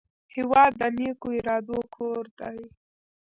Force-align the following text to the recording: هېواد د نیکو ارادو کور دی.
هېواد 0.35 0.71
د 0.79 0.81
نیکو 0.97 1.27
ارادو 1.37 1.79
کور 1.95 2.23
دی. 2.39 2.59